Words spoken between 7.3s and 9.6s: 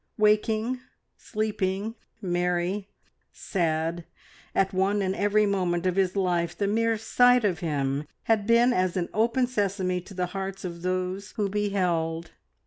of him had been as an open